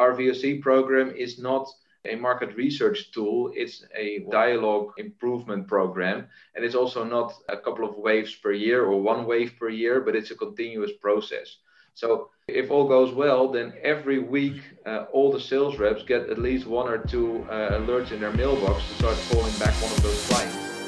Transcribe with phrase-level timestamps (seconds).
[0.00, 1.68] our VOC program is not
[2.06, 3.52] a market research tool.
[3.54, 6.26] It's a dialogue improvement program.
[6.54, 10.00] And it's also not a couple of waves per year or one wave per year,
[10.00, 11.58] but it's a continuous process.
[11.92, 16.38] So if all goes well, then every week uh, all the sales reps get at
[16.38, 20.02] least one or two uh, alerts in their mailbox to start calling back one of
[20.02, 20.79] those clients.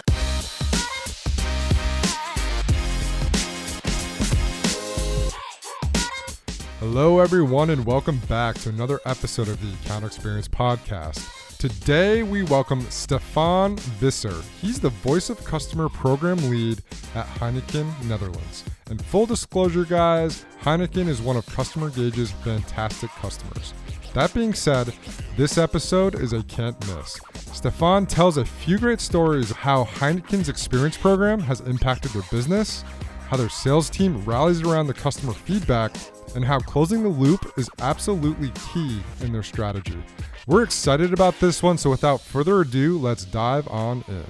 [6.95, 11.57] Hello, everyone, and welcome back to another episode of the Account Experience Podcast.
[11.57, 14.43] Today, we welcome Stefan Visser.
[14.61, 16.83] He's the voice of customer program lead
[17.14, 18.64] at Heineken Netherlands.
[18.91, 23.72] And full disclosure, guys, Heineken is one of Customer Gauge's fantastic customers.
[24.13, 24.93] That being said,
[25.39, 27.19] this episode is a can't miss.
[27.55, 32.84] Stefan tells a few great stories of how Heineken's experience program has impacted their business,
[33.28, 35.91] how their sales team rallies around the customer feedback,
[36.34, 40.03] and how closing the loop is absolutely key in their strategy.
[40.47, 44.25] We're excited about this one, so without further ado, let's dive on in.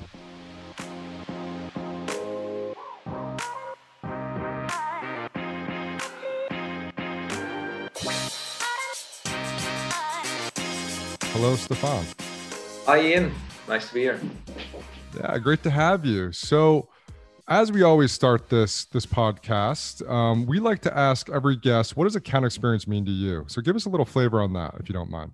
[11.32, 12.04] Hello, Stefan.
[12.86, 13.34] Hi, Ian.
[13.66, 14.20] Nice to be here.
[15.16, 16.30] Yeah, great to have you.
[16.30, 16.88] So,
[17.48, 22.04] as we always start this this podcast, um, we like to ask every guest, "What
[22.04, 24.88] does account experience mean to you?" So, give us a little flavor on that, if
[24.88, 25.32] you don't mind.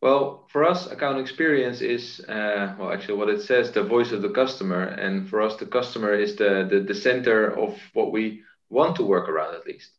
[0.00, 4.22] Well, for us, account experience is uh, well, actually, what it says, the voice of
[4.22, 8.42] the customer, and for us, the customer is the the, the center of what we
[8.68, 9.90] want to work around, at least.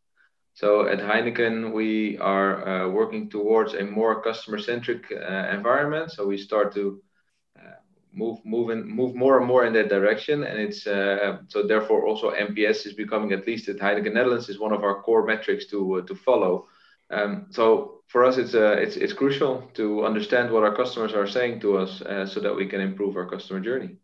[0.56, 6.12] So at Heineken, we are uh, working towards a more customer-centric uh, environment.
[6.12, 7.02] So we start to
[8.14, 12.06] move move in, move more and more in that direction, and it's uh, so therefore
[12.06, 15.66] also NPS is becoming at least at Heineken Netherlands is one of our core metrics
[15.68, 16.68] to uh, to follow.
[17.10, 21.28] Um, so for us, it's, uh, it's, it's crucial to understand what our customers are
[21.28, 23.96] saying to us uh, so that we can improve our customer journey.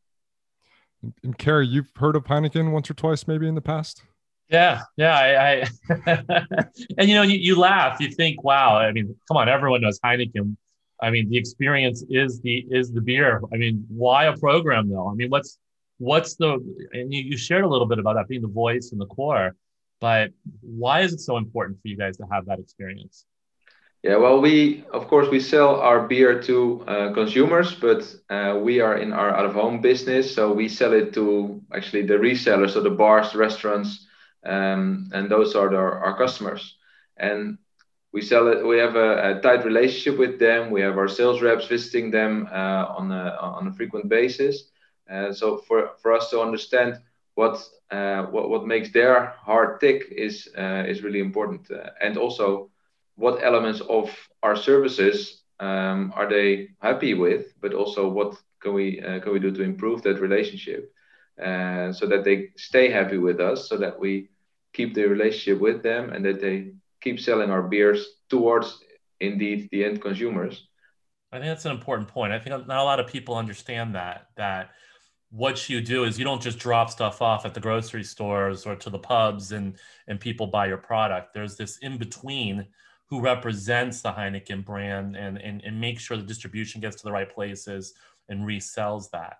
[1.23, 4.03] And Carrie, you've heard of Heineken once or twice, maybe in the past.
[4.49, 5.67] Yeah, yeah, I,
[6.07, 6.23] I
[6.97, 8.77] and you know, you, you laugh, you think, wow.
[8.77, 10.57] I mean, come on, everyone knows Heineken.
[11.01, 13.41] I mean, the experience is the is the beer.
[13.53, 15.09] I mean, why a program though?
[15.09, 15.57] I mean, what's
[15.97, 16.53] what's the
[16.93, 19.55] and you, you shared a little bit about that being the voice and the core,
[19.99, 23.25] but why is it so important for you guys to have that experience?
[24.03, 28.79] Yeah, well, we of course we sell our beer to uh, consumers, but uh, we
[28.79, 32.71] are in our out of home business, so we sell it to actually the resellers,
[32.71, 34.07] so the bars, restaurants,
[34.45, 36.77] um, and those are the, our customers.
[37.17, 37.57] And
[38.11, 38.65] we sell it.
[38.65, 40.71] We have a, a, tight relationship with them.
[40.71, 44.71] We have our sales reps visiting them uh, on a on a frequent basis.
[45.09, 46.99] Uh, so for for us to understand
[47.35, 51.69] what uh, what what makes their heart tick is uh, is really important,
[52.01, 52.69] and also
[53.15, 54.09] what elements of
[54.43, 59.39] our services um, are they happy with, but also what can we uh, can we
[59.39, 60.91] do to improve that relationship,
[61.41, 64.29] uh, so that they stay happy with us, so that we
[64.73, 66.71] keep the relationship with them, and that they
[67.01, 68.83] keep selling our beers towards
[69.19, 70.67] indeed the end consumers.
[71.31, 72.33] I think that's an important point.
[72.33, 74.71] I think not a lot of people understand that that
[75.31, 78.75] what you do is you don't just drop stuff off at the grocery stores or
[78.75, 79.77] to the pubs and
[80.07, 81.33] and people buy your product.
[81.33, 82.65] There's this in between
[83.09, 87.11] who represents the Heineken brand and, and, and make sure the distribution gets to the
[87.11, 87.95] right places
[88.29, 89.37] and resells that.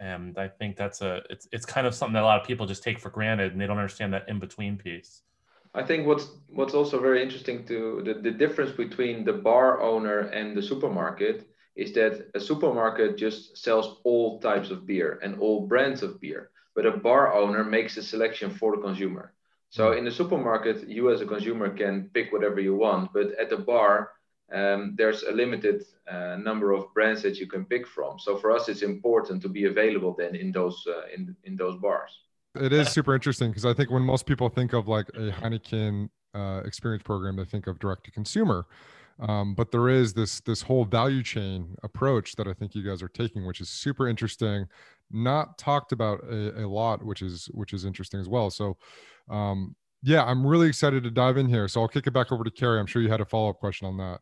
[0.00, 2.66] And I think that's a it's it's kind of something that a lot of people
[2.66, 5.22] just take for granted and they don't understand that in between piece.
[5.74, 10.20] I think what's what's also very interesting to the, the difference between the bar owner
[10.20, 15.66] and the supermarket is that a supermarket just sells all types of beer and all
[15.66, 19.34] brands of beer, but a bar owner makes a selection for the consumer.
[19.70, 23.50] So in the supermarket, you as a consumer can pick whatever you want, but at
[23.50, 24.12] the bar,
[24.52, 28.20] um, there's a limited uh, number of brands that you can pick from.
[28.20, 31.80] So for us, it's important to be available then in those uh, in in those
[31.80, 32.12] bars.
[32.54, 36.08] It is super interesting because I think when most people think of like a Heineken
[36.34, 38.66] uh, experience program, they think of direct to consumer.
[39.20, 43.02] Um, but there is this this whole value chain approach that I think you guys
[43.02, 44.66] are taking, which is super interesting,
[45.10, 48.50] not talked about a, a lot, which is which is interesting as well.
[48.50, 48.76] So
[49.30, 51.68] um, yeah, I'm really excited to dive in here.
[51.68, 52.80] So I'll kick it back over to Carrie.
[52.80, 54.20] I'm sure you had a follow up question on that.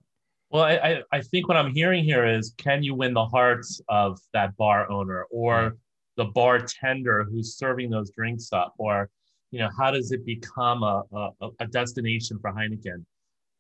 [0.51, 4.19] Well, I, I think what I'm hearing here is can you win the hearts of
[4.35, 5.79] that bar owner or
[6.17, 8.75] the bartender who's serving those drinks up?
[8.79, 9.09] Or,
[9.51, 13.05] you know, how does it become a, a, a destination for Heineken?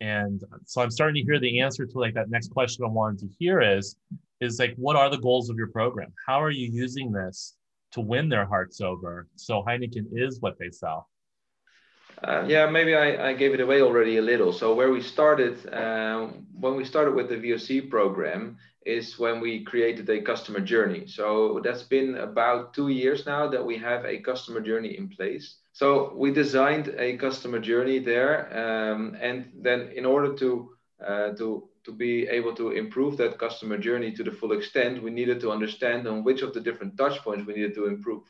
[0.00, 3.20] And so I'm starting to hear the answer to like that next question I wanted
[3.20, 3.96] to hear is,
[4.40, 6.12] is like, what are the goals of your program?
[6.26, 7.54] How are you using this
[7.92, 9.28] to win their hearts over?
[9.36, 11.08] So Heineken is what they sell.
[12.22, 14.52] Uh, yeah, maybe I, I, gave it away already a little.
[14.52, 19.64] So where we started, um, when we started with the VOC program, is when we
[19.64, 21.06] created a customer journey.
[21.06, 25.56] So that's been about two years now that we have a customer journey in place.
[25.72, 30.70] So we designed a customer journey there, um, and then in order to
[31.06, 35.10] uh, to to be able to improve that customer journey to the full extent, we
[35.10, 38.22] needed to understand on which of the different touch points we needed to improve.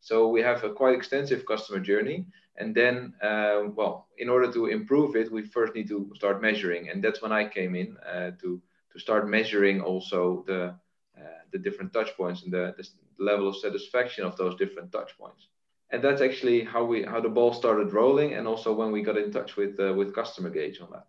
[0.00, 2.26] So we have a quite extensive customer journey,
[2.56, 6.88] and then, uh, well, in order to improve it, we first need to start measuring,
[6.88, 8.60] and that's when I came in uh, to
[8.92, 10.74] to start measuring also the
[11.18, 12.88] uh, the different touch points and the, the
[13.18, 15.48] level of satisfaction of those different touch points.
[15.90, 19.18] And that's actually how we how the ball started rolling, and also when we got
[19.18, 21.06] in touch with uh, with Customer Gauge on that.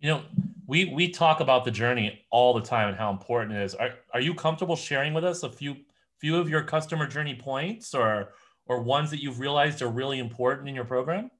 [0.00, 0.22] You know,
[0.66, 3.74] we we talk about the journey all the time and how important it is.
[3.74, 5.76] Are are you comfortable sharing with us a few
[6.20, 8.32] few of your customer journey points or
[8.66, 11.30] or ones that you've realized are really important in your program?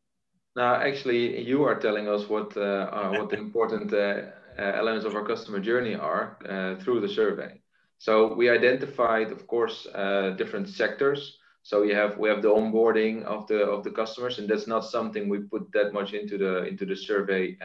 [0.56, 4.22] Now, actually, you are telling us what uh, what the important uh,
[4.58, 7.60] uh, elements of our customer journey are uh, through the survey.
[7.98, 11.38] So we identified, of course, uh, different sectors.
[11.62, 14.84] So we have we have the onboarding of the of the customers, and that's not
[14.84, 17.56] something we put that much into the into the survey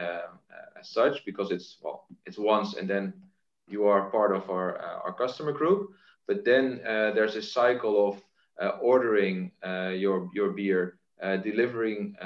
[0.78, 3.12] as such because it's well it's once and then
[3.66, 5.90] you are part of our our customer group.
[6.26, 8.22] But then there's a cycle of
[8.60, 12.16] uh, ordering uh, your your beer, uh, delivering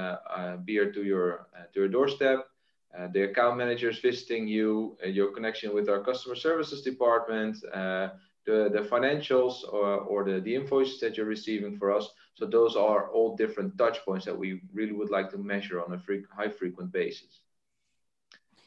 [0.65, 2.47] beer to your to your doorstep,
[2.97, 8.09] uh, the account managers visiting you, uh, your connection with our customer services department, uh,
[8.47, 12.09] the, the financials or, or the, the invoices that you're receiving for us.
[12.35, 15.93] So those are all different touch points that we really would like to measure on
[15.93, 17.41] a free, high frequent basis.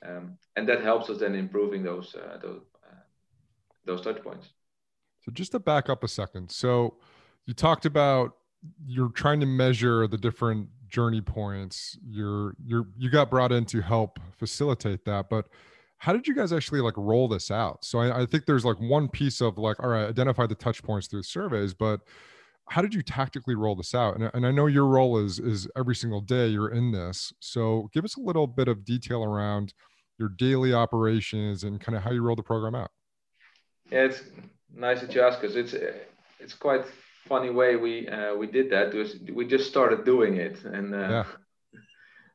[0.06, 3.01] Um, and that helps us then improving those, uh, those, uh,
[3.86, 4.50] those touch points.
[5.21, 6.50] So just to back up a second.
[6.51, 6.95] So
[7.45, 8.35] you talked about
[8.85, 11.97] you're trying to measure the different journey points.
[12.06, 15.47] You're you're you got brought in to help facilitate that but
[15.97, 17.85] how did you guys actually like roll this out?
[17.85, 20.81] So I, I, think there's like one piece of like all right identify the touch
[20.81, 22.01] points through surveys but
[22.69, 24.15] how did you tactically roll this out?
[24.15, 27.31] And, and i know your role is is every single day you're in this.
[27.39, 29.73] So give us a little bit of detail around
[30.18, 32.91] your daily operations and kind of how you roll the program out.
[33.89, 34.23] Yeah it's
[34.75, 35.73] nice that you ask us it's
[36.39, 36.85] it's quite
[37.27, 40.97] funny way we uh, we did that was we just started doing it and uh,
[40.97, 41.25] yeah.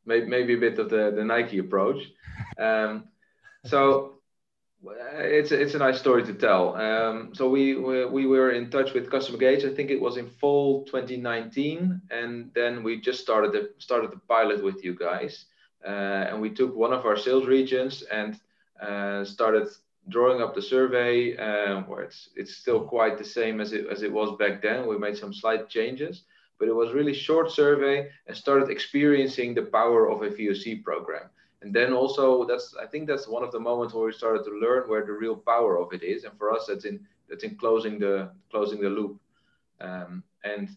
[0.06, 2.03] maybe, maybe a bit of the, the Nike approach.
[2.59, 3.09] Um,
[3.65, 4.15] so
[5.15, 6.77] it's it's a nice story to tell.
[6.77, 9.65] Um, so we, we, we were in touch with Customer Gauge.
[9.65, 14.21] I think it was in fall 2019, and then we just started the started the
[14.29, 15.47] pilot with you guys.
[15.85, 18.41] Uh, and we took one of our sales regions and
[18.81, 19.69] uh, started
[20.08, 24.03] drawing up the survey, um, where it's it's still quite the same as it as
[24.03, 24.87] it was back then.
[24.87, 26.25] We made some slight changes,
[26.58, 31.29] but it was really short survey and started experiencing the power of a VOC program.
[31.62, 34.50] And then also that's I think that's one of the moments where we started to
[34.50, 36.25] learn where the real power of it is.
[36.25, 39.19] And for us, that's in that's in closing the closing the loop.
[39.81, 40.69] Um, and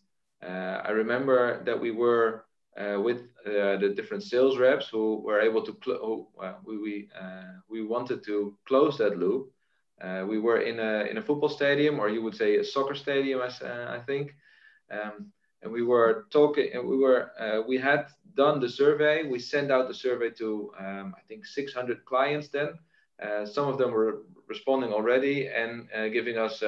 [0.42, 2.46] uh, I remember that we were
[2.78, 6.26] uh, with uh, the different sales reps who were able to close.
[6.42, 7.10] Uh, we we,
[7.70, 9.52] we wanted to close that loop.
[10.28, 13.42] we were in a in a football stadium, or you would say a soccer stadium,
[13.42, 14.34] as I think.
[14.92, 15.32] Um,
[15.62, 19.72] and we were talking and we were uh, we had done the survey we sent
[19.72, 22.70] out the survey to um, i think 600 clients then
[23.22, 26.64] uh, some of them were responding already and uh, giving us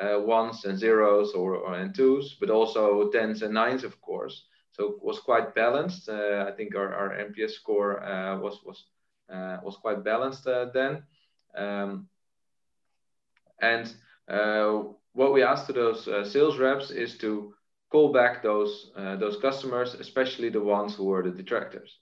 [0.00, 4.92] ones and zeros or, or, and twos but also tens and nines of course so
[4.92, 6.08] it was quite balanced.
[6.08, 8.84] Uh, I think our, our NPS score uh, was was
[9.32, 11.02] uh, was quite balanced then.
[11.56, 12.08] Um,
[13.60, 13.94] and
[15.14, 17.54] what we asked to those sales reps is to
[17.90, 21.98] call back those those customers, especially the ones who were the detractors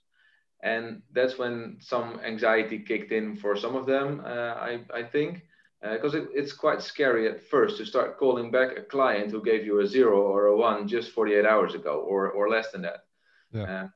[0.63, 5.41] and that's when some anxiety kicked in for some of them uh, I, I think
[5.81, 9.41] because uh, it, it's quite scary at first to start calling back a client who
[9.43, 12.83] gave you a zero or a one just 48 hours ago or, or less than
[12.83, 13.05] that.
[13.51, 13.63] Yeah.
[13.63, 13.87] Uh,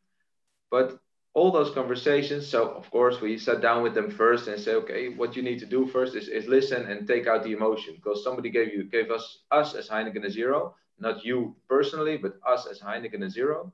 [0.72, 1.00] but
[1.36, 5.10] all those conversations, so of course we sat down with them first and say, okay,
[5.10, 8.24] what you need to do first is, is listen and take out the emotion because
[8.24, 12.66] somebody gave you gave us us as Heineken a zero, not you personally, but us
[12.66, 13.72] as Heineken a zero.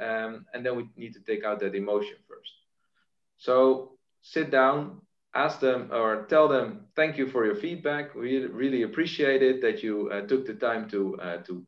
[0.00, 2.50] Um, and then we need to take out that emotion first.
[3.36, 3.92] So
[4.22, 5.02] sit down,
[5.34, 8.14] ask them or tell them thank you for your feedback.
[8.14, 11.66] We really appreciate it that you uh, took the time to uh, to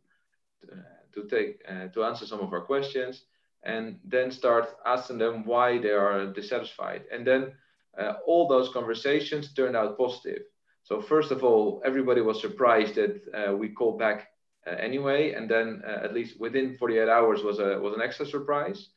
[0.73, 0.76] uh,
[1.14, 3.23] to take uh, to answer some of our questions,
[3.64, 7.04] and then start asking them why they are dissatisfied.
[7.12, 7.52] And then
[7.99, 10.42] uh, all those conversations turned out positive.
[10.85, 14.28] So first of all, everybody was surprised that uh, we called back
[14.66, 18.88] anyway, and then at least within 48 hours was a was an extra surprise.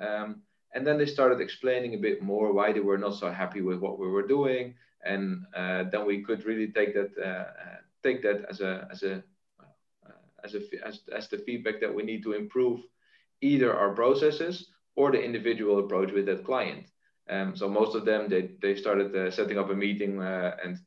[0.00, 0.42] Um,
[0.74, 3.78] and then they started explaining a bit more why they were not so happy with
[3.78, 4.74] what we were doing,
[5.04, 9.02] and uh, then we could really take that uh, uh take that as a as
[9.02, 9.22] a
[9.60, 10.12] uh,
[10.44, 12.80] as a as, as the feedback that we need to improve
[13.40, 16.86] either our processes or the individual approach with that client.
[17.28, 20.78] Um, so most of them they they started uh, setting up a meeting uh, and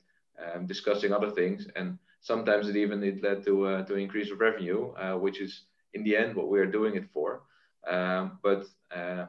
[0.43, 4.93] um, discussing other things, and sometimes it even it led to to increase of revenue,
[5.19, 7.43] which is in the end what we're doing it for.
[7.87, 8.65] Um, but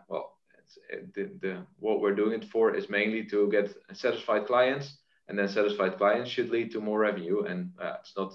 [0.09, 0.36] well,
[1.15, 5.49] the, the what we're doing it for is mainly to get satisfied clients, and then
[5.49, 8.33] satisfied clients should lead to more revenue, and uh, it's not.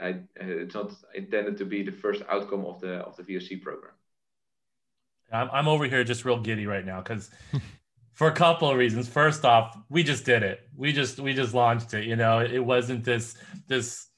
[0.00, 3.92] I, it's not intended to be the first outcome of the of the VOC program.
[5.30, 7.30] I'm, I'm over here just real giddy right now because
[8.12, 9.08] for a couple of reasons.
[9.08, 10.60] First off, we just did it.
[10.76, 12.04] We just we just launched it.
[12.04, 13.36] You know, it wasn't this
[13.68, 14.08] this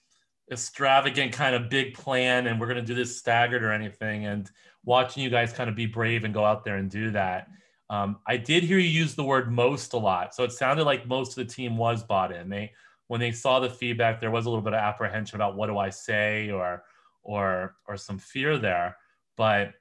[0.50, 4.26] extravagant kind of big plan and we're going to do this staggered or anything.
[4.26, 4.50] And
[4.84, 7.48] watching you guys kind of be brave and go out there and do that.
[7.90, 11.06] Um, I did hear you use the word most a lot, so it sounded like
[11.06, 12.48] most of the team was bought in.
[12.48, 12.72] They
[13.08, 15.78] when they saw the feedback, there was a little bit of apprehension about what do
[15.78, 16.82] I say or
[17.22, 18.96] or or some fear there.
[19.36, 19.74] But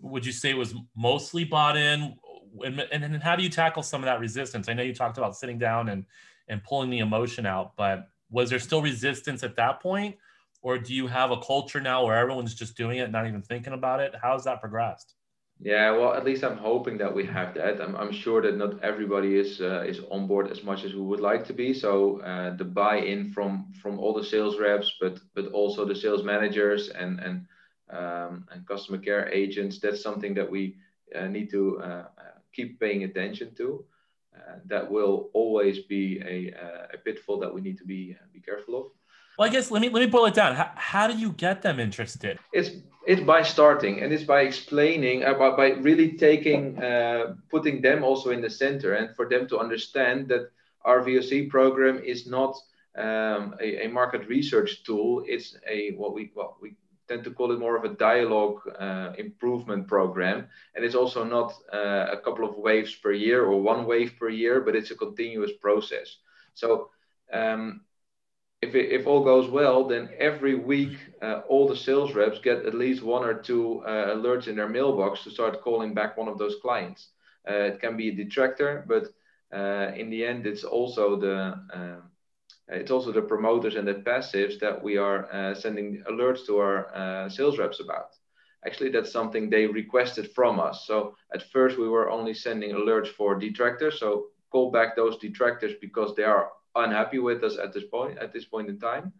[0.00, 2.16] would you say it was mostly bought in?
[2.64, 4.68] And, and, how do you tackle some of that resistance?
[4.68, 6.04] I know you talked about sitting down and
[6.48, 10.16] and pulling the emotion out, but was there still resistance at that point,
[10.64, 13.74] or do you have a culture now where everyone's just doing it, not even thinking
[13.74, 14.14] about it?
[14.20, 15.14] How's that progressed?
[15.60, 17.80] Yeah, well, at least I'm hoping that we have that.
[17.82, 21.02] I'm, I'm sure that not everybody is uh, is on board as much as we
[21.02, 21.74] would like to be.
[21.74, 26.24] So uh, the buy-in from from all the sales reps, but but also the sales
[26.24, 27.46] managers and and
[27.90, 29.78] um, and customer care agents.
[29.78, 30.76] That's something that we
[31.14, 32.06] uh, need to uh,
[32.52, 33.84] keep paying attention to.
[34.34, 38.40] Uh, that will always be a, uh, a pitfall that we need to be be
[38.40, 38.86] careful of.
[39.38, 40.54] Well, I guess let me let me boil it down.
[40.54, 42.38] How, how do you get them interested?
[42.52, 42.70] It's
[43.06, 48.30] it's by starting and it's by explaining about by really taking uh, putting them also
[48.30, 50.50] in the center and for them to understand that
[50.84, 52.56] our VOC program is not
[52.96, 55.24] um, a, a, market research tool.
[55.26, 56.76] It's a what we what we
[57.08, 60.46] tend to call it more of a dialogue uh, improvement program.
[60.74, 64.28] And it's also not uh, a couple of waves per year or one wave per
[64.28, 66.16] year, but it's a continuous process.
[66.54, 66.90] So
[67.32, 67.82] um,
[68.64, 72.64] if, it, if all goes well, then every week uh, all the sales reps get
[72.66, 76.28] at least one or two uh, alerts in their mailbox to start calling back one
[76.28, 77.08] of those clients.
[77.48, 79.04] Uh, it can be a detractor, but
[79.54, 81.36] uh, in the end, it's also the
[81.78, 82.00] uh,
[82.68, 86.78] it's also the promoters and the passives that we are uh, sending alerts to our
[86.94, 88.08] uh, sales reps about.
[88.66, 90.86] Actually, that's something they requested from us.
[90.86, 94.00] So at first, we were only sending alerts for detractors.
[94.00, 98.32] So call back those detractors because they are unhappy with us at this point at
[98.32, 99.12] this point in time.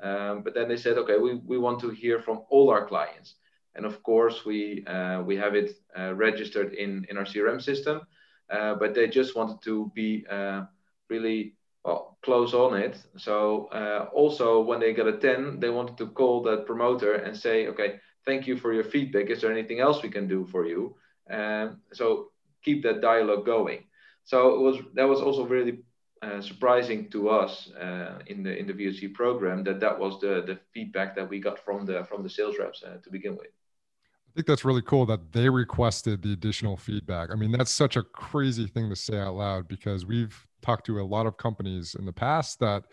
[0.00, 3.36] Um, but then they said, okay, we, we want to hear from all our clients.
[3.74, 8.00] And of course, we uh, we have it uh, registered in in our CRM system.
[8.48, 10.24] Uh, but they just wanted to be
[11.08, 12.98] really well, close on it.
[13.16, 17.36] So uh, also when they got a 10, they wanted to call that promoter and
[17.36, 19.30] say, okay, thank you for your feedback.
[19.30, 20.96] Is there anything else we can do for you?
[21.30, 22.32] Um, so
[22.64, 23.84] keep that dialogue going.
[24.24, 25.78] So it was that was also really
[26.22, 30.42] uh, surprising to us uh, in the in the VOC program that that was the
[30.46, 33.48] the feedback that we got from the from the sales reps uh, to begin with.
[33.48, 37.30] I think that's really cool that they requested the additional feedback.
[37.32, 41.00] I mean, that's such a crazy thing to say out loud because we've talked to
[41.00, 42.84] a lot of companies in the past that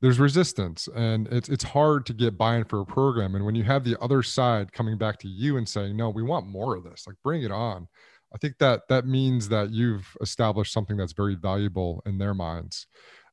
[0.00, 3.64] there's resistance and it's it's hard to get buy-in for a program and when you
[3.64, 6.84] have the other side coming back to you and saying no we want more of
[6.84, 7.88] this like bring it on
[8.34, 12.86] i think that that means that you've established something that's very valuable in their minds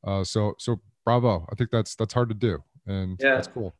[0.07, 2.57] uh, so so bravo i think that's that's hard to do
[2.87, 3.35] and yeah.
[3.35, 3.73] that's cool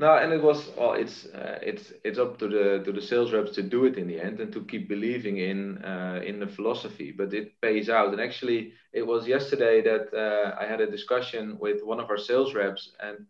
[0.00, 0.94] no, and it was well.
[0.94, 4.08] It's uh, it's it's up to the to the sales reps to do it in
[4.08, 7.12] the end and to keep believing in uh, in the philosophy.
[7.12, 8.12] But it pays out.
[8.12, 12.16] And actually, it was yesterday that uh, I had a discussion with one of our
[12.16, 13.26] sales reps, and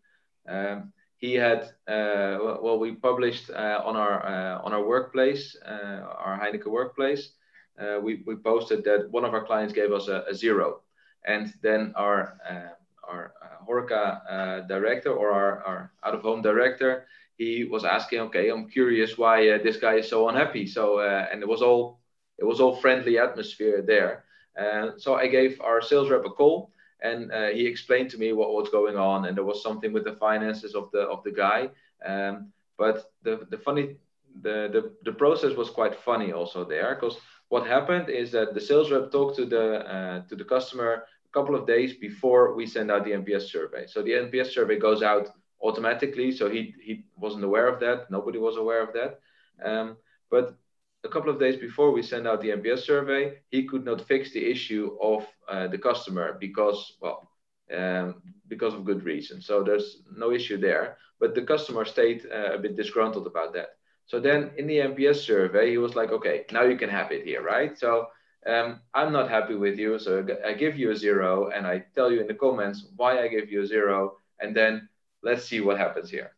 [0.47, 6.39] um, he had uh, well, we published uh, on our uh, on our workplace, our
[6.41, 7.33] Heineken workplace.
[8.03, 10.81] we we posted that one of our clients gave us a, a zero,
[11.25, 12.17] and then our
[13.07, 17.05] our uh, Horeca uh, director or our, our out of home director,
[17.37, 20.65] he was asking, okay, I'm curious why uh, this guy is so unhappy.
[20.65, 21.99] So and it was all
[22.39, 24.25] it was all friendly atmosphere there.
[24.97, 28.53] so I gave our sales rep a call and uh, he explained to me what
[28.53, 31.69] was going on and there was something with the finances of the of the guy
[32.05, 33.95] um, but the the funny
[34.41, 37.17] the, the the process was quite funny also there because
[37.49, 39.65] what happened is that the sales rep talked to the
[39.95, 43.85] uh, to the customer a couple of days before we send out the NPS survey.
[43.87, 45.29] So the NPS survey goes out
[45.61, 46.31] automatically.
[46.31, 48.09] So he, he wasn't aware of that.
[48.11, 49.19] Nobody was aware of that.
[49.63, 49.97] Um,
[50.29, 50.55] but
[51.03, 54.31] a couple of days before we send out the NPS survey, he could not fix
[54.31, 57.31] the issue of uh, the customer because, well,
[57.75, 59.41] um, because of good reason.
[59.41, 60.97] So there's no issue there.
[61.19, 63.77] But the customer stayed uh, a bit disgruntled about that.
[64.07, 67.25] So then in the NPS survey, he was like, okay, now you can have it
[67.25, 67.77] here, right?
[67.77, 68.07] So
[68.45, 69.99] um, I'm not happy with you.
[69.99, 73.27] So I give you a zero and I tell you in the comments why I
[73.27, 74.17] give you a zero.
[74.39, 74.89] And then
[75.23, 76.31] let's see what happens here.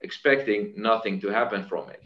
[0.00, 2.02] Expecting nothing to happen from it.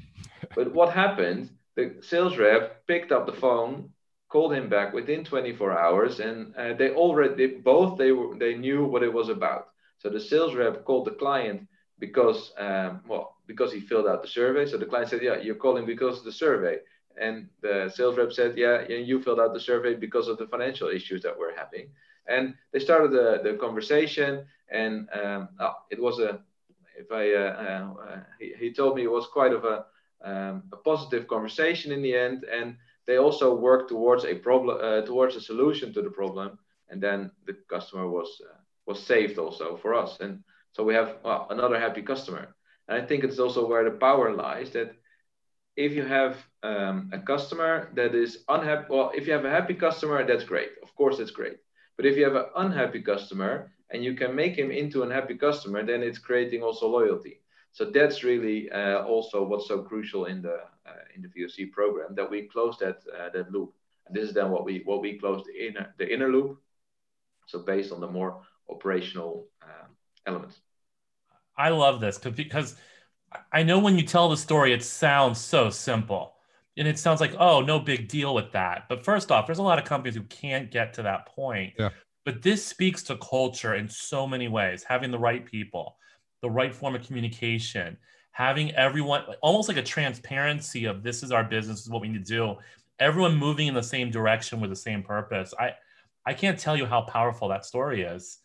[0.54, 1.50] But what happened?
[1.76, 3.90] The sales rep picked up the phone,
[4.28, 8.54] called him back within 24 hours, and uh, they already they, both they were they
[8.54, 9.68] knew what it was about.
[9.98, 11.66] So the sales rep called the client
[11.98, 14.66] because um, well because he filled out the survey.
[14.66, 16.78] So the client said, "Yeah, you're calling because of the survey."
[17.20, 20.88] And the sales rep said, "Yeah, you filled out the survey because of the financial
[20.88, 21.90] issues that we're having."
[22.26, 26.40] And they started the, the conversation, and um, oh, it was a
[26.96, 29.86] if I uh, uh, he, he told me it was quite of a
[30.24, 35.02] um, a positive conversation in the end, and they also work towards a problem uh,
[35.02, 36.58] towards a solution to the problem,
[36.88, 41.16] and then the customer was uh, was saved also for us, and so we have
[41.24, 42.54] well, another happy customer.
[42.88, 44.94] And I think it's also where the power lies that
[45.76, 49.74] if you have um, a customer that is unhappy, well, if you have a happy
[49.74, 50.70] customer, that's great.
[50.82, 51.58] Of course, that's great.
[51.96, 55.36] But if you have an unhappy customer and you can make him into an happy
[55.36, 57.39] customer, then it's creating also loyalty.
[57.72, 62.14] So that's really uh, also what's so crucial in the uh, in the VOC program
[62.16, 63.72] that we close that uh, that loop.
[64.06, 66.60] And this is then what we what we close the inner the inner loop.
[67.46, 69.90] So based on the more operational um,
[70.26, 70.60] elements.
[71.56, 72.76] I love this because
[73.52, 76.34] I know when you tell the story, it sounds so simple.
[76.76, 78.86] And it sounds like, oh, no big deal with that.
[78.88, 81.74] But first off, there's a lot of companies who can't get to that point.
[81.78, 81.90] Yeah.
[82.24, 85.96] But this speaks to culture in so many ways having the right people,
[86.42, 87.96] the right form of communication,
[88.32, 92.08] having everyone almost like a transparency of this is our business, this is what we
[92.08, 92.56] need to do.
[92.98, 95.54] Everyone moving in the same direction with the same purpose.
[95.58, 95.74] I,
[96.26, 98.38] I can't tell you how powerful that story is.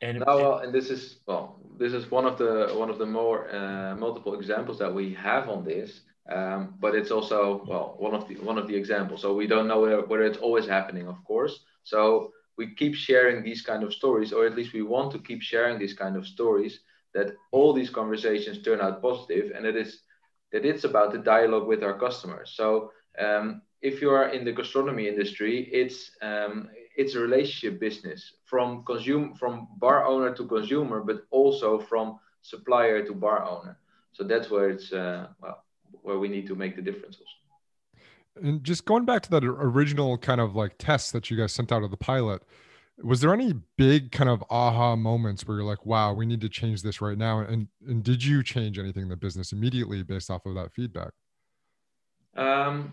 [0.00, 3.06] And no, well, and this is well, this is one of the one of the
[3.06, 6.00] more uh, multiple examples that we have on this.
[6.30, 9.22] Um, but it's also well one of the one of the examples.
[9.22, 11.60] So we don't know whether, whether it's always happening, of course.
[11.84, 15.42] So we keep sharing these kind of stories, or at least we want to keep
[15.42, 16.80] sharing these kind of stories.
[17.14, 20.00] That all these conversations turn out positive, and it is
[20.52, 22.52] that it's about the dialogue with our customers.
[22.54, 28.34] So um, if you are in the gastronomy industry, it's um, it's a relationship business
[28.44, 33.78] from consume from bar owner to consumer, but also from supplier to bar owner.
[34.12, 35.64] So that's where it's uh, well
[36.02, 38.46] where we need to make the difference also.
[38.46, 41.70] And just going back to that original kind of like test that you guys sent
[41.70, 42.42] out of the pilot,
[43.02, 46.48] was there any big kind of aha moments where you're like, wow, we need to
[46.48, 47.40] change this right now?
[47.40, 51.10] And and did you change anything in the business immediately based off of that feedback?
[52.36, 52.92] Um,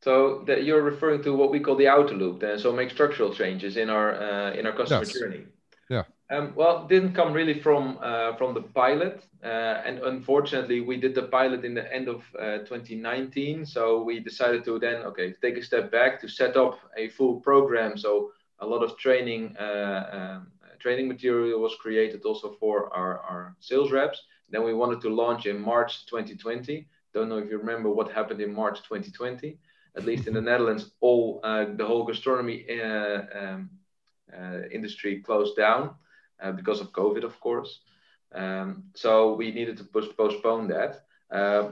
[0.00, 3.34] so that you're referring to what we call the outer loop, then so make structural
[3.34, 5.18] changes in our uh, in our customer yes.
[5.18, 5.44] journey.
[5.90, 6.04] Yeah.
[6.30, 11.14] Um, well, didn't come really from uh, from the pilot, uh, and unfortunately, we did
[11.14, 13.64] the pilot in the end of uh, 2019.
[13.64, 17.40] So we decided to then okay take a step back to set up a full
[17.40, 17.96] program.
[17.96, 23.56] So a lot of training uh, um, training material was created also for our, our
[23.60, 24.22] sales reps.
[24.50, 26.86] Then we wanted to launch in March 2020.
[27.12, 29.58] Don't know if you remember what happened in March 2020
[29.98, 33.70] at least in the Netherlands, all uh, the whole gastronomy uh, um,
[34.32, 35.94] uh, industry closed down
[36.54, 37.80] because of COVID, of course.
[38.32, 41.02] Um, so we needed to postpone that.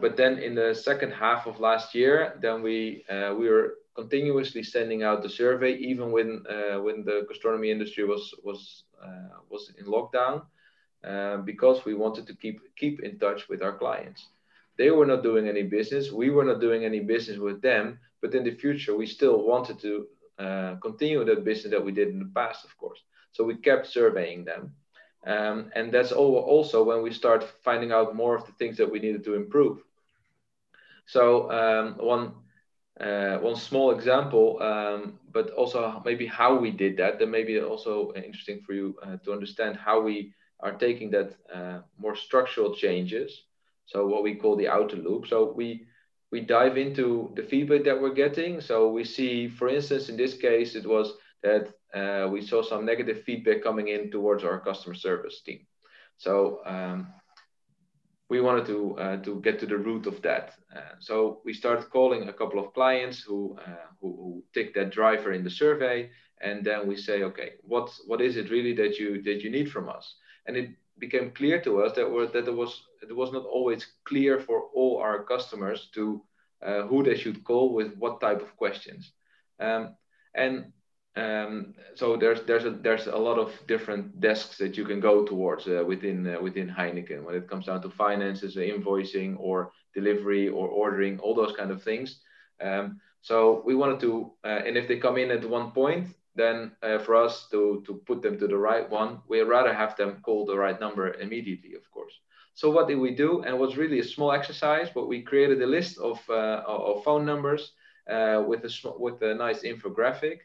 [0.02, 3.04] but then in the second half of last year, then we
[3.38, 8.34] we were continuously sending out the survey, even when uh, when the gastronomy industry was
[8.44, 10.36] was uh, was in lockdown,
[11.10, 14.28] uh, because we wanted to keep keep in touch with our clients.
[14.78, 16.12] They were not doing any business.
[16.12, 17.98] We were not doing any business with them.
[18.20, 20.06] But in the future, we still wanted to
[20.38, 23.00] uh, continue that business that we did in the past, of course.
[23.32, 24.74] So we kept surveying them.
[25.26, 29.00] Um, and that's also when we start finding out more of the things that we
[29.00, 29.78] needed to improve.
[31.06, 32.32] So um, one
[33.00, 37.18] uh, one small example, um, but also maybe how we did that.
[37.18, 41.34] That may be also interesting for you uh, to understand how we are taking that
[41.52, 43.46] uh, more structural changes
[43.86, 45.26] so what we call the outer loop.
[45.26, 45.86] So we
[46.32, 48.60] we dive into the feedback that we're getting.
[48.60, 52.84] So we see, for instance, in this case, it was that uh, we saw some
[52.84, 55.60] negative feedback coming in towards our customer service team.
[56.18, 57.06] So um,
[58.28, 60.54] we wanted to uh, to get to the root of that.
[60.74, 65.32] Uh, so we started calling a couple of clients who, uh, who who that driver
[65.32, 66.10] in the survey,
[66.40, 69.70] and then we say, okay, what what is it really that you that you need
[69.70, 70.16] from us?
[70.46, 73.86] And it became clear to us that, were, that it was it was not always
[74.04, 76.22] clear for all our customers to
[76.64, 79.12] uh, who they should call with what type of questions.
[79.60, 79.94] Um,
[80.34, 80.72] and
[81.16, 85.24] um, so there's there's a there's a lot of different desks that you can go
[85.24, 89.72] towards uh, within uh, within Heineken when it comes down to finances, uh, invoicing, or
[89.94, 92.20] delivery, or ordering, all those kind of things.
[92.60, 96.72] Um, so we wanted to, uh, and if they come in at one point, then
[96.82, 100.20] uh, for us to to put them to the right one, we rather have them
[100.22, 102.12] call the right number immediately, of course.
[102.52, 103.40] So what did we do?
[103.42, 107.04] And it was really a small exercise, but we created a list of uh, of
[107.04, 107.72] phone numbers
[108.06, 110.40] with a with a nice infographic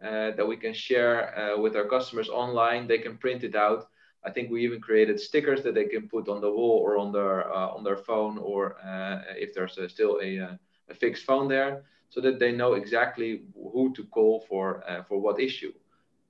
[0.00, 2.86] that we can share uh, with our customers online.
[2.86, 3.88] They can print it out.
[4.26, 7.12] I think we even created stickers that they can put on the wall or on
[7.12, 8.76] their uh, on their phone, or
[9.36, 14.04] if there's still a, a fixed phone there, so that they know exactly who to
[14.04, 15.72] call for for what issue.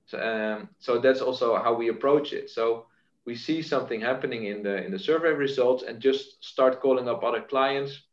[0.07, 2.49] So, um, so that's also how we approach it.
[2.49, 2.85] So
[3.25, 7.23] we see something happening in the in the survey results and just start calling up
[7.23, 8.03] other clients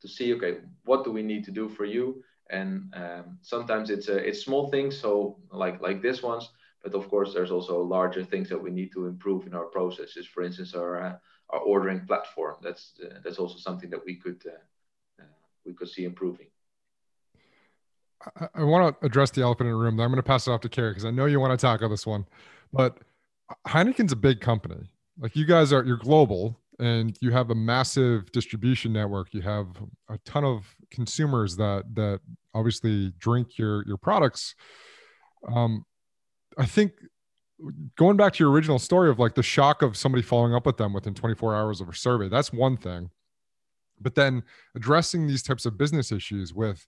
[0.00, 4.08] to see okay what do we need to do for you and um, sometimes it's
[4.08, 6.50] a, it's small things so like like this ones
[6.82, 10.26] but of course there's also larger things that we need to improve in our processes
[10.26, 11.16] for instance our uh,
[11.50, 15.26] our ordering platform that's uh, that's also something that we could uh, uh
[15.64, 16.46] we could see improving
[18.38, 19.98] I, I want to address the elephant in the room.
[19.98, 21.88] I'm going to pass it off to Carrie because I know you want to tackle
[21.88, 22.26] this one.
[22.70, 22.98] But
[23.66, 24.90] Heineken's a big company.
[25.18, 29.32] Like you guys are, you're global and you have a massive distribution network.
[29.32, 29.66] You have
[30.08, 32.20] a ton of consumers that that
[32.54, 34.54] obviously drink your your products
[35.48, 35.84] um
[36.58, 36.92] i think
[37.96, 40.76] going back to your original story of like the shock of somebody following up with
[40.76, 43.10] them within 24 hours of a survey that's one thing
[44.00, 44.42] but then
[44.74, 46.86] addressing these types of business issues with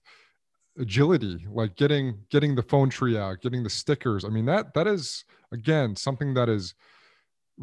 [0.79, 4.87] agility like getting getting the phone tree out getting the stickers i mean that that
[4.87, 6.73] is again something that is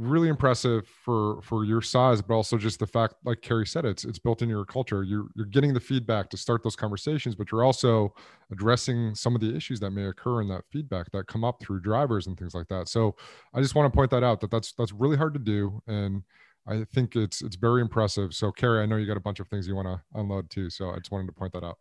[0.00, 4.04] really impressive for for your size but also just the fact like carrie said it's
[4.04, 5.02] it's built in your culture.
[5.02, 8.14] You're you're getting the feedback to start those conversations but you're also
[8.50, 11.80] addressing some of the issues that may occur in that feedback that come up through
[11.80, 12.88] drivers and things like that.
[12.88, 13.14] So
[13.52, 16.22] i just want to point that out that that's that's really hard to do and
[16.66, 18.32] i think it's it's very impressive.
[18.32, 20.70] So carrie i know you got a bunch of things you want to unload too
[20.70, 21.78] so i just wanted to point that out.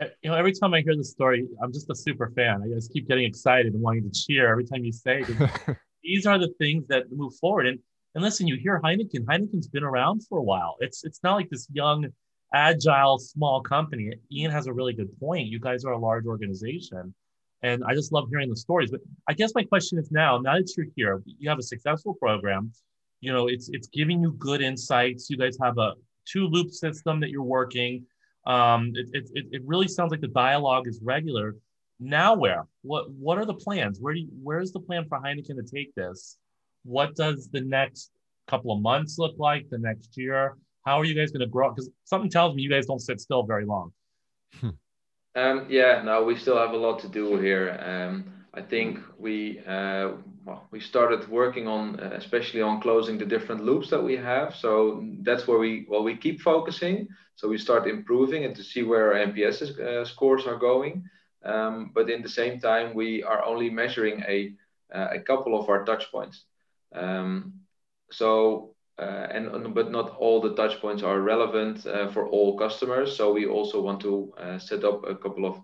[0.00, 2.62] Eh, you know every time i hear the story i'm just a super fan.
[2.62, 6.26] I just keep getting excited and wanting to cheer every time you say it these
[6.26, 7.66] are the things that move forward.
[7.66, 7.78] And
[8.14, 9.24] and listen, you hear Heineken.
[9.24, 10.76] Heineken's been around for a while.
[10.80, 12.06] It's it's not like this young,
[12.52, 14.12] agile, small company.
[14.32, 15.46] Ian has a really good point.
[15.46, 17.14] You guys are a large organization,
[17.62, 18.90] and I just love hearing the stories.
[18.90, 22.14] But I guess my question is now, now that you're here, you have a successful
[22.14, 22.72] program.
[23.20, 25.30] You know, it's it's giving you good insights.
[25.30, 25.94] You guys have a
[26.26, 28.06] two loop system that you're working.
[28.46, 31.56] Um, it, it, it really sounds like the dialogue is regular
[32.00, 32.66] now where?
[32.82, 33.98] What what are the plans?
[34.00, 36.38] Where do you, where's the plan for Heineken to take this?
[36.84, 38.10] What does the next
[38.48, 39.68] couple of months look like?
[39.70, 40.56] The next year?
[40.86, 41.70] How are you guys going to grow?
[41.70, 43.92] Because something tells me you guys don't sit still very long.
[45.34, 47.78] um, yeah, no, we still have a lot to do here.
[47.84, 50.12] Um, I think we uh,
[50.44, 54.56] well, we started working on uh, especially on closing the different loops that we have.
[54.56, 57.08] So that's where we well we keep focusing.
[57.36, 61.04] So we start improving and to see where our NPS uh, scores are going.
[61.44, 64.54] Um, but in the same time, we are only measuring a,
[64.94, 66.44] uh, a couple of our touch points.
[66.94, 67.54] Um,
[68.10, 73.16] so, uh, and but not all the touch points are relevant uh, for all customers.
[73.16, 75.60] So we also want to uh, set up a couple of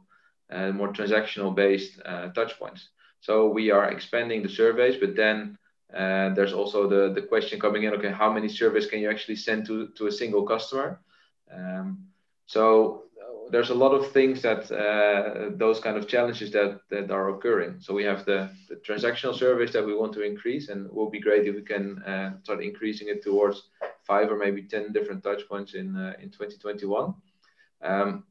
[0.51, 2.89] uh, more transactional based uh, touch points.
[3.21, 5.59] So we are expanding the surveys, but then
[5.91, 9.67] there's also the, the question coming in, okay, how many surveys can you actually send
[9.67, 11.01] to, to a single customer?
[11.53, 12.07] Um,
[12.47, 13.06] so
[13.51, 17.77] there's a lot of things that uh, those kind of challenges that that are occurring.
[17.81, 21.11] So we have the, the transactional service that we want to increase, and it will
[21.11, 23.69] be great if we can uh, start increasing it towards
[24.07, 27.15] five or maybe ten different touch points in uh, in 2021.
[27.83, 28.25] Um,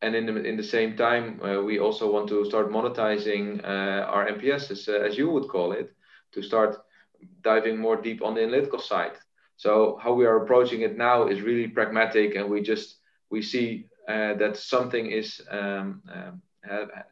[0.00, 4.04] and in the, in the same time, uh, we also want to start monetizing uh,
[4.04, 5.92] our NPS, as, uh, as you would call it,
[6.32, 6.76] to start
[7.42, 9.12] diving more deep on the analytical side.
[9.56, 12.98] So how we are approaching it now is really pragmatic, and we just
[13.30, 16.42] we see that something is um, um,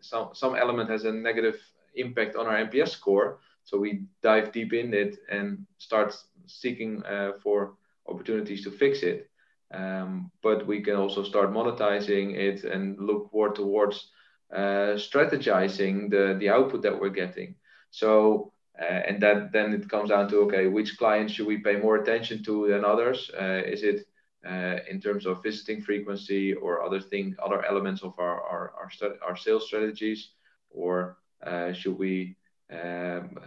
[0.01, 1.57] some some element has a negative
[1.95, 3.39] impact on our NPS score.
[3.65, 7.75] So we dive deep in it and start seeking uh, for
[8.09, 9.29] opportunities to fix it.
[9.75, 14.11] Um, but we can also start monetizing it and look more towards
[14.55, 17.57] uh, strategizing the the output that we're getting.
[17.91, 21.77] So uh, and that then it comes down to okay, which clients should we pay
[21.77, 23.31] more attention to than others?
[23.39, 24.07] Uh, is it
[24.47, 28.91] uh, in terms of visiting frequency or other thing, other elements of our our our,
[29.27, 30.31] our sales strategies,
[30.71, 32.37] or uh, should we?
[32.69, 33.39] Um,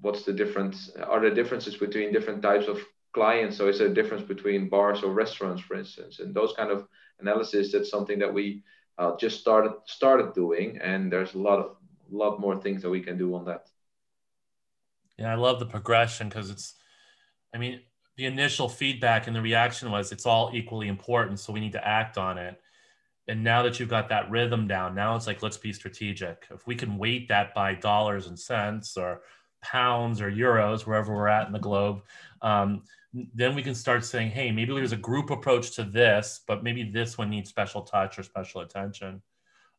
[0.00, 0.90] what's the difference?
[0.96, 2.78] Are there differences between different types of
[3.14, 3.56] clients.
[3.56, 6.18] So is there a difference between bars or restaurants, for instance?
[6.18, 6.86] And those kind of
[7.20, 8.62] analysis, that's something that we
[8.98, 11.76] uh, just started started doing, and there's a lot of
[12.10, 13.66] lot more things that we can do on that.
[15.18, 16.74] Yeah, I love the progression because it's,
[17.54, 17.80] I mean,
[18.16, 21.86] the initial feedback and the reaction was it's all equally important, so we need to
[21.86, 22.60] act on it.
[23.26, 26.46] And now that you've got that rhythm down, now it's like let's be strategic.
[26.50, 29.22] If we can weight that by dollars and cents or
[29.62, 32.02] pounds or euros, wherever we're at in the globe,
[32.42, 32.82] um,
[33.34, 36.82] then we can start saying, hey, maybe there's a group approach to this, but maybe
[36.82, 39.22] this one needs special touch or special attention.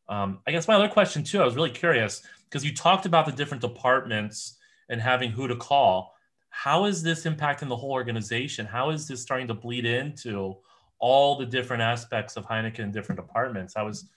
[0.08, 3.26] Um, I guess my other question too, I was really curious because you talked about
[3.26, 4.56] the different departments
[4.88, 6.15] and having who to call.
[6.56, 8.64] How is this impacting the whole organization?
[8.64, 10.56] How is this starting to bleed into
[10.98, 13.76] all the different aspects of Heineken in different departments?
[13.76, 14.08] I was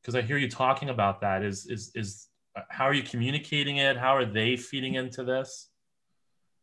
[0.00, 1.42] because I hear you talking about that.
[1.42, 2.28] Is is is
[2.70, 3.98] how are you communicating it?
[3.98, 5.68] How are they feeding into this?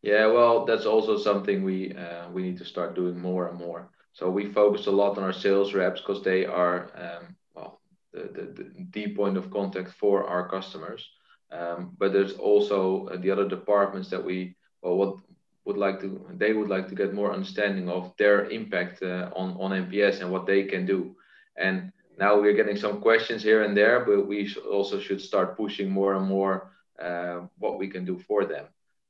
[0.02, 3.92] Yeah, well, that's also something we uh, we need to start doing more and more.
[4.14, 7.82] So we focus a lot on our sales reps because they are um, well
[8.14, 8.24] the,
[8.58, 11.08] the, the point of contact for our customers.
[11.52, 15.18] Um, but there's also uh, the other departments that we well what
[15.66, 19.56] would like to they would like to get more understanding of their impact uh, on
[19.60, 21.16] on NPS and what they can do.
[21.58, 25.90] And now we're getting some questions here and there, but we also should start pushing
[25.90, 28.66] more and more uh, what we can do for them.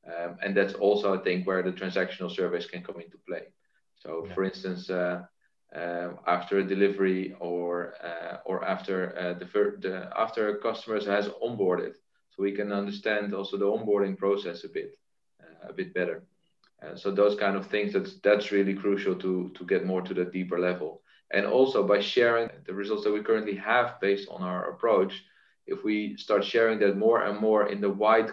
[0.05, 3.43] Um, and that's also, I think, where the transactional surveys can come into play.
[3.95, 4.33] So, yeah.
[4.33, 5.23] for instance, uh,
[5.75, 9.45] uh, after a delivery or uh, or after uh, the,
[9.79, 11.93] the after customers has onboarded,
[12.31, 14.97] so we can understand also the onboarding process a bit
[15.69, 16.23] a bit better.
[16.81, 20.13] Uh, so those kind of things that's that's really crucial to to get more to
[20.13, 21.01] the deeper level.
[21.31, 25.23] And also by sharing the results that we currently have based on our approach,
[25.65, 28.31] if we start sharing that more and more in the wide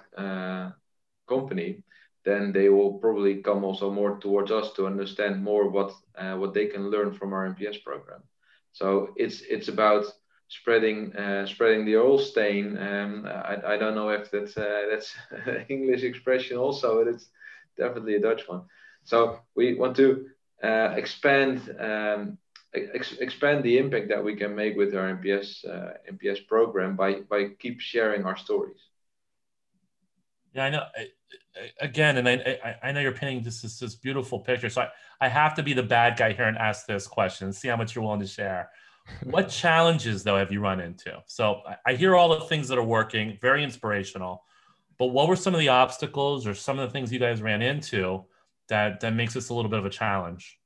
[1.29, 1.83] company,
[2.25, 6.53] then they will probably come also more towards us to understand more what uh, what
[6.53, 8.23] they can learn from our NPS program.
[8.73, 10.05] So it's it's about
[10.51, 12.77] spreading uh, spreading the oil stain.
[12.77, 15.15] Um, I, I don't know if that's uh, that's
[15.69, 17.29] English expression also, but it's
[17.79, 18.63] definitely a Dutch one.
[19.05, 20.27] So we want to
[20.63, 22.37] uh, expand um,
[22.75, 27.21] ex- expand the impact that we can make with our MPS uh, NPS program by
[27.21, 28.81] by keep sharing our stories.
[30.53, 30.85] Yeah, I know
[31.81, 34.69] again, and I, I know you're painting this this, this beautiful picture.
[34.69, 34.89] So I,
[35.21, 37.95] I have to be the bad guy here and ask this question see how much
[37.95, 38.71] you're willing to share.
[39.25, 41.23] What challenges though have you run into?
[41.27, 44.45] So I, I hear all the things that are working, very inspirational.
[44.99, 47.63] But what were some of the obstacles or some of the things you guys ran
[47.63, 48.25] into
[48.69, 50.61] that that makes this a little bit of a challenge?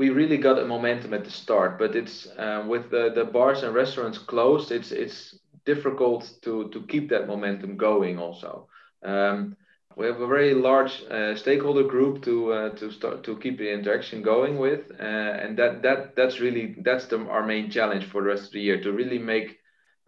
[0.00, 3.62] we really got a momentum at the start, but it's uh, with the, the bars
[3.64, 8.18] and restaurants closed, it's it's difficult to to keep that momentum going.
[8.18, 8.66] Also,
[9.04, 9.54] um,
[10.00, 13.70] we have a very large uh, stakeholder group to uh, to start to keep the
[13.70, 18.22] interaction going with, uh, and that that that's really that's the, our main challenge for
[18.22, 19.58] the rest of the year to really make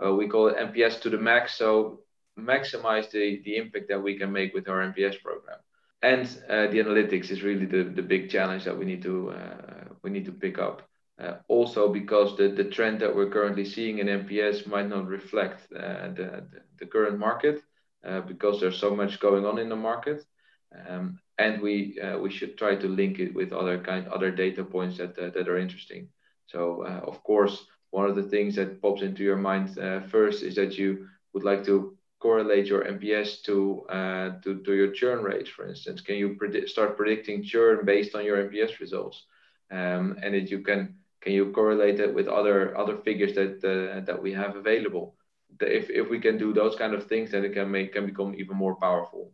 [0.02, 2.00] uh, we call it NPS to the max, so
[2.38, 5.58] maximize the the impact that we can make with our NPS program.
[6.00, 9.84] And uh, the analytics is really the, the big challenge that we need to uh,
[10.02, 10.78] we need to pick up.
[11.48, 15.86] also, because the, the trend that we're currently seeing in NPS might not reflect the,
[16.18, 16.28] the,
[16.80, 17.71] the current market, uh,
[18.26, 20.24] because there's so much going on in the market.
[20.88, 24.64] Um, and we uh, we should try to link it with other kind other data
[24.64, 26.08] points that uh, that are interesting.
[26.46, 29.78] So of course, one of the things that pops into your mind
[30.10, 34.92] first is that you would like to correlate your NPS to, uh, to, to your
[34.92, 36.00] churn rates, for instance?
[36.00, 39.24] Can you predict, start predicting churn based on your NPS results?
[39.72, 44.00] Um, and that you can can you correlate it with other other figures that uh,
[44.04, 45.16] that we have available?
[45.60, 48.34] If, if we can do those kind of things, then it can make can become
[48.36, 49.32] even more powerful.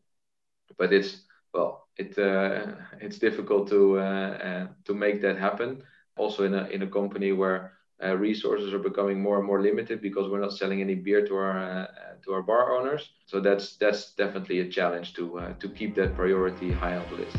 [0.77, 5.83] But it's well, it uh, it's difficult to uh, uh, to make that happen.
[6.17, 10.01] Also in a in a company where uh, resources are becoming more and more limited
[10.01, 11.87] because we're not selling any beer to our uh,
[12.25, 13.11] to our bar owners.
[13.27, 17.37] So that's that's definitely a challenge to to keep that priority high on the list.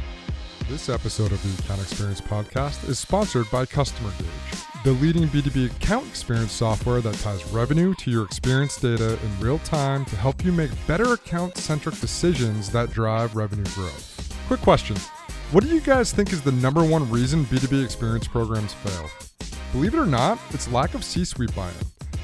[0.70, 5.76] This episode of the Account Experience podcast is sponsored by Customer Gauge the leading B2B
[5.76, 10.46] account experience software that ties revenue to your experience data in real time to help
[10.46, 14.34] you make better account centric decisions that drive revenue growth.
[14.48, 14.96] Quick question
[15.52, 19.10] What do you guys think is the number one reason B2B experience programs fail?
[19.74, 21.70] Believe it or not, it's lack of C suite buy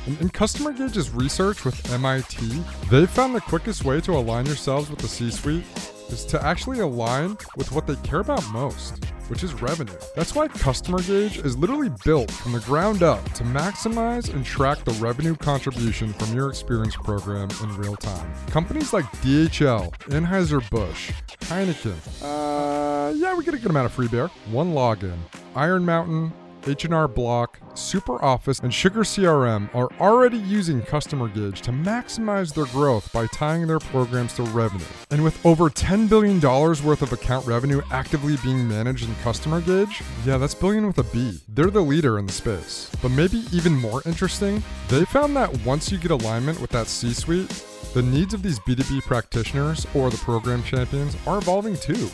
[0.08, 0.18] in.
[0.18, 5.00] In Customer Gauge's research with MIT, they found the quickest way to align yourselves with
[5.00, 5.66] the C suite
[6.10, 9.94] is to actually align with what they care about most which is revenue.
[10.16, 14.84] That's why Customer Gauge is literally built from the ground up to maximize and track
[14.84, 18.34] the revenue contribution from your experience program in real time.
[18.48, 21.12] Companies like DHL, Anheuser-Busch,
[21.42, 21.96] Heineken.
[22.22, 24.28] Uh, yeah, we get a good amount of free beer.
[24.52, 25.18] One login.
[25.56, 26.34] Iron Mountain,
[26.68, 32.66] H&R Block, Super Office, and Sugar CRM are already using Customer Gauge to maximize their
[32.66, 34.86] growth by tying their programs to revenue.
[35.12, 40.02] And with over $10 billion worth of account revenue actively being managed in Customer Gauge,
[40.26, 41.40] yeah, that's billion with a B.
[41.50, 42.92] They're the leader in the space.
[43.02, 47.14] But maybe even more interesting, they found that once you get alignment with that C
[47.14, 47.50] suite,
[47.94, 52.10] the needs of these B2B practitioners or the program champions are evolving too.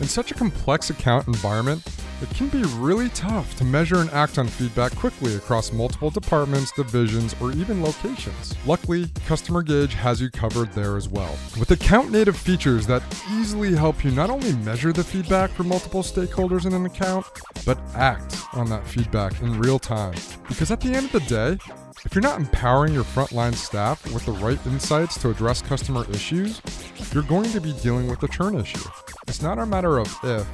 [0.00, 1.82] In such a complex account environment,
[2.22, 6.72] it can be really tough to measure and act on feedback quickly across multiple departments,
[6.72, 8.54] divisions, or even locations.
[8.66, 11.36] Luckily, Customer Gauge has you covered there as well.
[11.58, 13.02] With account native features that
[13.32, 17.26] easily help you not only measure the feedback from multiple stakeholders in an account,
[17.64, 20.16] but act on that feedback in real time.
[20.48, 21.58] Because at the end of the day,
[22.04, 26.62] if you're not empowering your frontline staff with the right insights to address customer issues,
[27.12, 28.88] you're going to be dealing with a churn issue.
[29.26, 30.46] It's not a matter of if,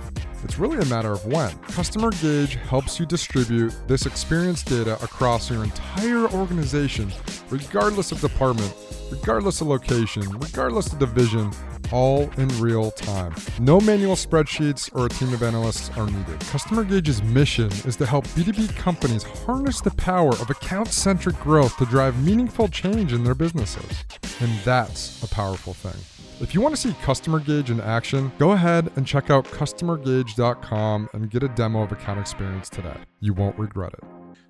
[0.44, 1.56] it's really a matter of when.
[1.60, 7.12] Customer Gauge helps you distribute this experience data across your entire organization,
[7.50, 8.74] regardless of department,
[9.10, 11.50] regardless of location, regardless of division,
[11.92, 13.34] all in real time.
[13.60, 16.40] No manual spreadsheets or a team of analysts are needed.
[16.40, 21.76] Customer Gauge's mission is to help B2B companies harness the power of account centric growth
[21.76, 24.04] to drive meaningful change in their businesses.
[24.40, 26.00] And that's a powerful thing.
[26.42, 31.08] If you want to see Customer Gauge in action, go ahead and check out customergauge.com
[31.12, 32.96] and get a demo of Account Experience today.
[33.20, 34.02] You won't regret it.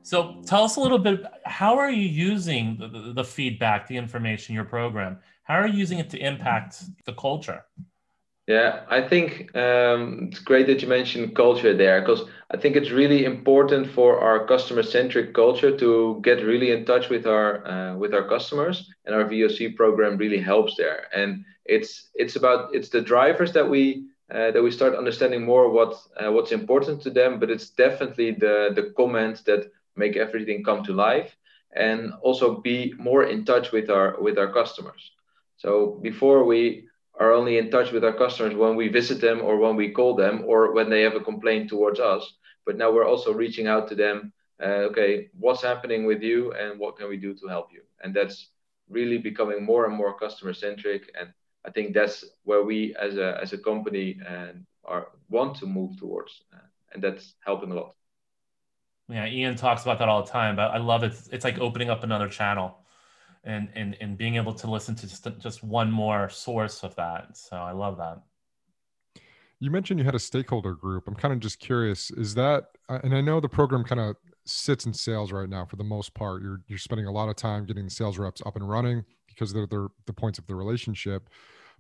[0.03, 4.55] So tell us a little bit, how are you using the, the feedback, the information,
[4.55, 5.19] your program?
[5.43, 7.67] How are you using it to impact the culture?
[8.49, 12.91] Yeah, I think um, it's great that you mentioned culture there because I think it's
[12.91, 18.13] really important for our customer-centric culture to get really in touch with our uh, with
[18.15, 21.07] our customers, and our VOC program really helps there.
[21.15, 25.71] And it's it's about it's the drivers that we uh, that we start understanding more
[25.71, 30.65] what uh, what's important to them, but it's definitely the the comments that make everything
[30.65, 31.37] come to life,
[31.77, 35.13] and also be more in touch with our with our customers.
[35.57, 39.59] So before we are only in touch with our customers when we visit them or
[39.59, 42.35] when we call them or when they have a complaint towards us.
[42.65, 44.33] But now we're also reaching out to them.
[44.63, 47.83] Uh, okay, what's happening with you and what can we do to help you?
[48.03, 48.49] And that's
[48.89, 51.11] really becoming more and more customer centric.
[51.19, 51.33] And
[51.65, 54.53] I think that's where we as a, as a company uh,
[54.85, 56.43] are want to move towards.
[56.53, 56.59] Uh,
[56.93, 57.95] and that's helping a lot.
[59.09, 61.15] Yeah, Ian talks about that all the time, but I love it.
[61.33, 62.79] It's like opening up another channel
[63.45, 67.37] and and and being able to listen to just just one more source of that.
[67.37, 68.23] So I love that.
[69.59, 71.07] You mentioned you had a stakeholder group.
[71.07, 72.11] I'm kind of just curious.
[72.11, 75.65] Is that uh, and I know the program kind of sits in sales right now
[75.65, 76.43] for the most part.
[76.43, 79.53] You're you're spending a lot of time getting the sales reps up and running because
[79.53, 81.29] they're, they're the points of the relationship.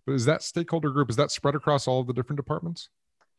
[0.06, 2.88] But is that stakeholder group is that spread across all of the different departments?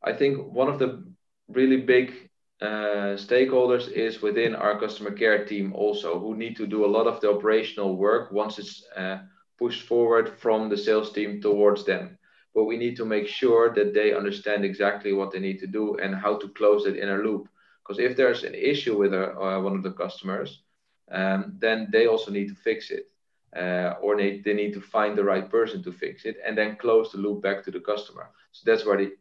[0.03, 1.03] I think one of the
[1.47, 2.29] really big
[2.63, 7.08] uh, stakeholders is within our customer care team also, who need to do a lot
[7.08, 9.17] of the operational work once it's uh,
[9.60, 12.17] pushed forward from the sales team towards them.
[12.56, 15.97] But we need to make sure that they understand exactly what they need to do
[15.97, 17.49] and how to close that inner loop.
[17.82, 20.63] Because if there's an issue with a, uh, one of the customers,
[21.12, 23.10] um, then they also need to fix it.
[23.56, 26.78] Uh, or they, they need to find the right person to fix it and then
[26.78, 28.30] close the loop back to the customer.
[28.52, 29.12] So that's where the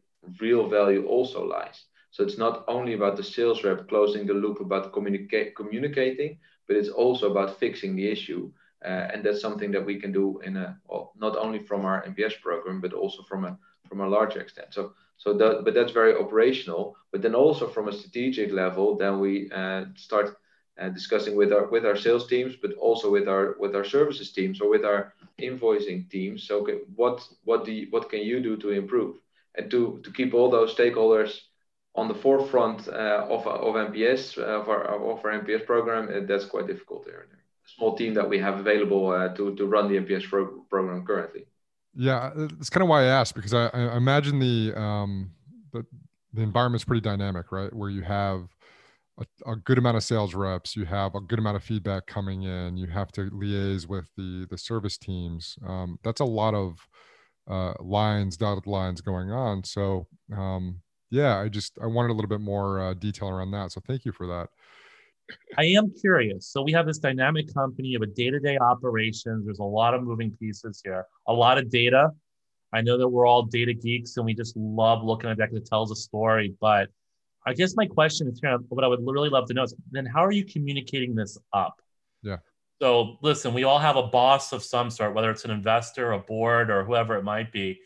[0.40, 1.85] real value also lies.
[2.12, 6.77] So it's not only about the sales rep closing the loop about communicate, communicating, but
[6.77, 8.53] it's also about fixing the issue.
[8.85, 12.05] Uh, and that's something that we can do in a well, not only from our
[12.05, 14.75] NPS program, but also from a from a large extent.
[14.75, 16.96] So so that but that's very operational.
[17.12, 20.37] But then also from a strategic level, then we uh, start
[20.79, 24.33] uh, discussing with our with our sales teams, but also with our with our services
[24.33, 26.42] teams or with our invoicing teams.
[26.46, 29.16] So okay, what what do you, what can you do to improve
[29.55, 31.40] and to to keep all those stakeholders
[31.94, 36.26] on the forefront uh, of, of NPS, uh, of, our, of our NPS program, uh,
[36.26, 37.26] that's quite difficult there.
[37.31, 41.44] A small team that we have available to, to run the NPS pro- program currently.
[41.94, 45.31] Yeah, that's kind of why I asked because I, I imagine the, um,
[45.72, 45.85] the
[46.33, 47.72] the environment's pretty dynamic, right?
[47.74, 48.48] Where you have
[49.18, 52.44] a, a, good amount of sales reps, you have a good amount of feedback coming
[52.44, 55.56] in, you have to liaise with the the service teams.
[55.66, 56.79] Um, that's a lot of
[57.48, 59.64] uh, lines, dotted lines going on.
[59.64, 60.81] So um,
[61.13, 63.71] yeah, I just I wanted a little bit more uh, detail around that.
[63.71, 64.48] So thank you for that.
[65.58, 66.48] I am curious.
[66.48, 69.44] So we have this dynamic company of a day-to-day operations.
[69.44, 72.10] There's a lot of moving pieces here, a lot of data.
[72.73, 75.67] I know that we're all data geeks and we just love looking at data that
[75.67, 76.54] tells a story.
[76.63, 76.88] But
[77.46, 80.06] I guess my question is here, what I would really love to know is then
[80.06, 81.75] how are you communicating this up?
[82.23, 82.38] Yeah.
[82.81, 86.19] So listen, we all have a boss of some sort, whether it's an investor, a
[86.19, 87.81] board, or whoever it might be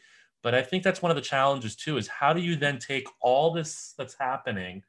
[0.46, 3.08] But I think that's one of the challenges too is how do you then take
[3.20, 4.84] all this that's happening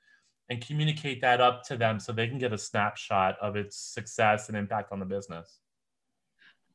[0.49, 4.49] and communicate that up to them so they can get a snapshot of its success
[4.49, 5.57] and impact on the business?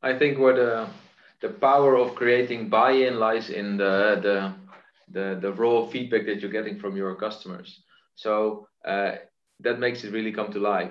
[0.03, 0.89] I think where the
[1.41, 4.53] the power of creating buy-in lies in the the
[5.15, 7.85] the, the raw feedback that you're getting from your customers.
[8.17, 9.13] So uh,
[9.61, 10.91] that makes it really come to life.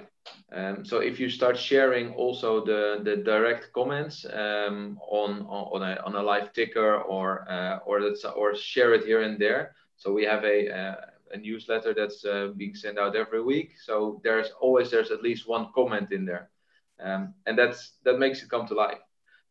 [0.53, 6.01] Um, so if you start sharing also the, the direct comments um, on, on, a,
[6.05, 9.75] on a live ticker or, uh, or, that's, or share it here and there.
[9.95, 10.95] So we have a, uh,
[11.33, 13.73] a newsletter that's uh, being sent out every week.
[13.81, 16.49] So there's always, there's at least one comment in there.
[16.99, 18.99] Um, and that's, that makes it come to life.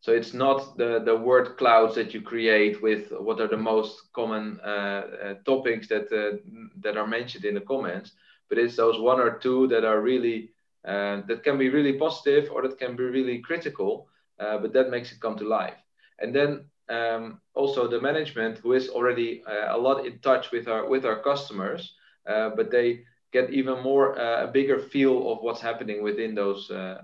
[0.00, 4.12] So it's not the, the word clouds that you create with what are the most
[4.14, 6.38] common uh, uh, topics that, uh,
[6.80, 8.12] that are mentioned in the comments,
[8.48, 10.52] but it's those one or two that are really
[10.86, 14.08] uh, that can be really positive or that can be really critical,
[14.38, 15.76] uh, but that makes it come to life.
[16.18, 20.68] And then um, also the management who is already uh, a lot in touch with
[20.68, 21.94] our with our customers,
[22.28, 26.70] uh, but they get even more uh, a bigger feel of what's happening within those
[26.70, 27.02] uh,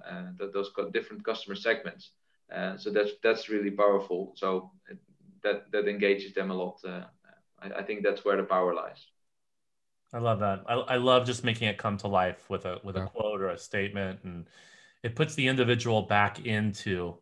[0.53, 2.11] those different customer segments.
[2.77, 4.33] so that's that's really powerful.
[4.37, 4.71] So
[5.43, 6.81] that that engages them a lot.
[7.63, 9.07] I, I think that's where the power lies.
[10.13, 10.65] I love that.
[10.69, 13.05] I, I love just making it come to life with a with yeah.
[13.05, 14.47] a quote or a statement, and
[15.03, 17.17] it puts the individual back into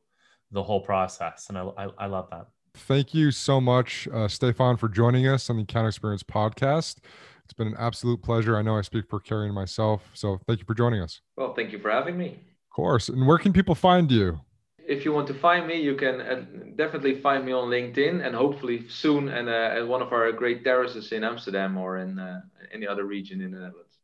[0.50, 1.46] the whole process.
[1.48, 2.48] And I, I, I love that.
[2.76, 6.98] Thank you so much, uh, Stefan, for joining us on the Account Experience podcast.
[7.44, 8.56] It's been an absolute pleasure.
[8.56, 10.10] I know I speak for Carrie and myself.
[10.14, 11.20] So thank you for joining us.
[11.36, 12.28] Well, thank you for having me.
[12.28, 13.08] Of course.
[13.08, 14.40] And where can people find you?
[14.86, 16.44] If you want to find me, you can uh,
[16.76, 20.64] definitely find me on LinkedIn and hopefully soon and uh, at one of our great
[20.64, 22.40] terraces in Amsterdam or in uh,
[22.72, 23.98] any other region in the Netherlands.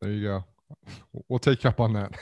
[0.00, 0.44] There you go.
[1.28, 2.16] We'll take you up on that.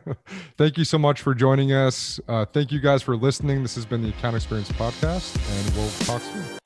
[0.56, 2.20] thank you so much for joining us.
[2.28, 3.62] Uh, thank you guys for listening.
[3.62, 6.57] This has been the Account Experience Podcast, and we'll talk soon.